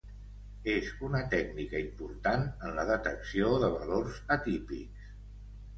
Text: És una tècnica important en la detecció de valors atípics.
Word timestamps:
És 0.75 0.87
una 1.07 1.21
tècnica 1.33 1.81
important 1.89 2.47
en 2.69 2.75
la 2.81 2.89
detecció 2.91 3.53
de 3.67 3.71
valors 3.79 4.21
atípics. 4.39 5.15